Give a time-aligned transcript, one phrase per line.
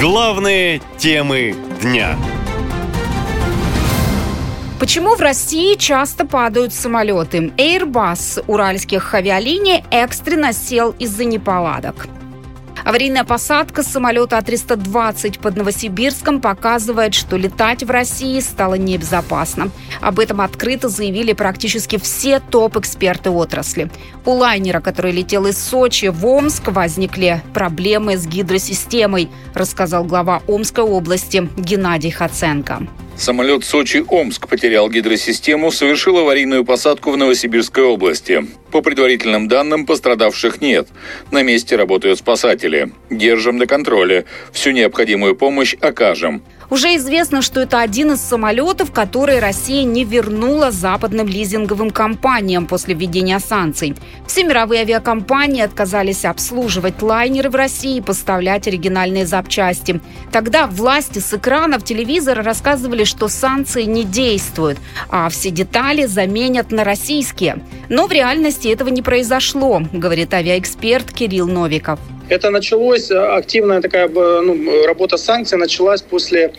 [0.00, 2.16] Главные темы дня.
[4.80, 7.52] Почему в России часто падают самолеты?
[7.56, 12.08] Airbus уральских авиалиний экстренно сел из-за неполадок.
[12.84, 19.70] Аварийная посадка самолета А-320 под Новосибирском показывает, что летать в России стало небезопасно.
[20.02, 23.90] Об этом открыто заявили практически все топ-эксперты отрасли.
[24.26, 30.84] У лайнера, который летел из Сочи в Омск, возникли проблемы с гидросистемой, рассказал глава Омской
[30.84, 32.86] области Геннадий Хаценко.
[33.16, 38.44] Самолет Сочи-Омск потерял гидросистему, совершил аварийную посадку в Новосибирской области.
[38.72, 40.88] По предварительным данным, пострадавших нет.
[41.30, 42.90] На месте работают спасатели.
[43.10, 44.24] Держим на контроле.
[44.52, 46.42] Всю необходимую помощь окажем.
[46.70, 52.94] Уже известно, что это один из самолетов, которые Россия не вернула западным лизинговым компаниям после
[52.94, 53.94] введения санкций.
[54.26, 60.00] Все мировые авиакомпании отказались обслуживать лайнеры в России и поставлять оригинальные запчасти.
[60.32, 66.84] Тогда власти с экранов телевизора рассказывали, что санкции не действуют, а все детали заменят на
[66.84, 67.58] российские.
[67.88, 72.00] Но в реальности этого не произошло, говорит авиаэксперт Кирилл Новиков.
[72.30, 76.54] Это началось, э, активная такая ну, работа санкций началась после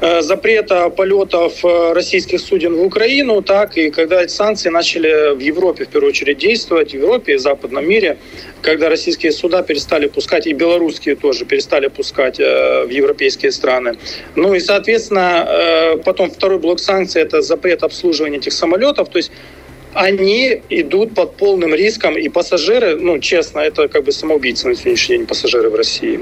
[0.00, 5.38] э, запрета полетов э, российских суден в Украину, так и когда эти санкции начали в
[5.38, 8.18] Европе в первую очередь действовать, в Европе и в западном мире,
[8.62, 13.96] когда российские суда перестали пускать, и белорусские тоже перестали пускать в европейские страны.
[14.34, 19.30] Ну и, соответственно, потом второй блок санкций– это запрет обслуживания этих самолетов, то есть
[19.94, 25.18] они идут под полным риском, и пассажиры, ну, честно, это как бы самоубийцы на сегодняшний
[25.18, 26.20] день пассажиры в России.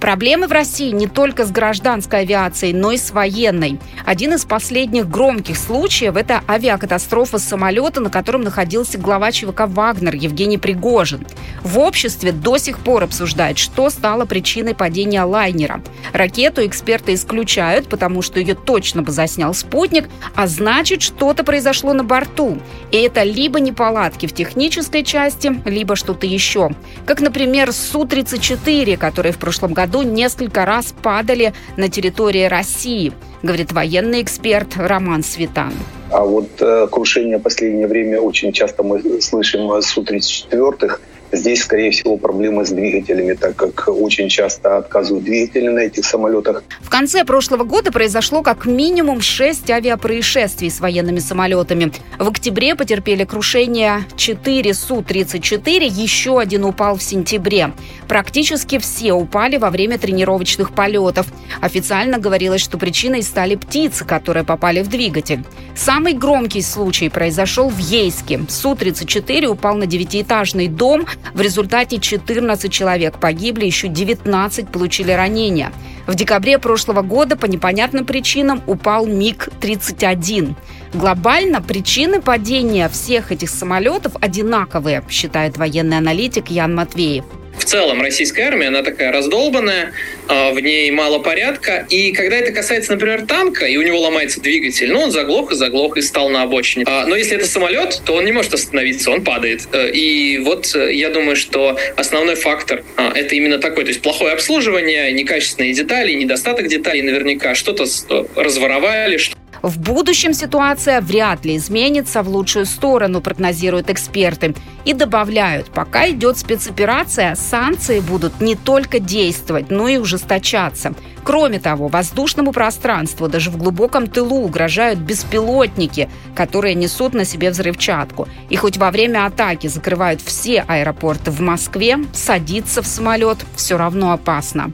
[0.00, 3.80] Проблемы в России не только с гражданской авиацией, но и с военной.
[4.04, 10.58] Один из последних громких случаев– это авиакатастрофа самолета, на котором находился глава ЧВК «Вагнер» Евгений
[10.58, 11.26] Пригожин.
[11.62, 15.82] В обществе до сих пор обсуждают, что стало причиной падения лайнера.
[16.12, 22.04] Ракету эксперты исключают, потому что ее точно бы заснял спутник, а значит, что-то произошло на
[22.04, 22.58] борту.
[22.90, 26.70] И это либо неполадки в технической части, либо что-то еще.
[27.06, 33.72] Как, например, Су-34, который в прошлом году году несколько раз падали на территории России, говорит
[33.72, 35.72] военный эксперт Роман Светан.
[36.10, 40.98] А вот э, крушение в последнее время очень часто мы слышим Су-34
[41.36, 46.62] Здесь, скорее всего, проблемы с двигателями, так как очень часто отказывают двигатели на этих самолетах.
[46.80, 51.92] В конце прошлого года произошло как минимум 6 авиапроисшествий с военными самолетами.
[52.18, 57.72] В октябре потерпели крушение 4 Су-34, еще один упал в сентябре.
[58.08, 61.26] Практически все упали во время тренировочных полетов.
[61.60, 65.44] Официально говорилось, что причиной стали птицы, которые попали в двигатель.
[65.74, 68.40] Самый громкий случай произошел в Ейске.
[68.48, 71.04] Су-34 упал на девятиэтажный дом,
[71.34, 75.72] в результате 14 человек погибли, еще 19 получили ранения.
[76.06, 80.54] В декабре прошлого года по непонятным причинам упал МиГ-31.
[80.94, 87.24] Глобально причины падения всех этих самолетов одинаковые, считает военный аналитик Ян Матвеев
[87.58, 89.92] в целом российская армия, она такая раздолбанная,
[90.28, 91.86] а, в ней мало порядка.
[91.88, 95.54] И когда это касается, например, танка, и у него ломается двигатель, ну, он заглох и
[95.54, 96.84] заглох и стал на обочине.
[96.86, 99.68] А, но если это самолет, то он не может остановиться, он падает.
[99.72, 104.02] Э, и вот э, я думаю, что основной фактор а, это именно такой, то есть
[104.02, 111.44] плохое обслуживание, некачественные детали, недостаток деталей наверняка, что-то э, разворовали, что в будущем ситуация вряд
[111.44, 114.54] ли изменится в лучшую сторону, прогнозируют эксперты.
[114.84, 120.94] И добавляют, пока идет спецоперация, санкции будут не только действовать, но и ужесточаться.
[121.24, 128.28] Кроме того, воздушному пространству даже в глубоком тылу угрожают беспилотники, которые несут на себе взрывчатку.
[128.48, 134.12] И хоть во время атаки закрывают все аэропорты в Москве, садиться в самолет все равно
[134.12, 134.70] опасно.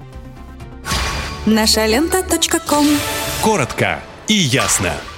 [1.47, 2.23] Наша лента.
[3.43, 3.99] Коротко
[4.33, 5.12] и ясно.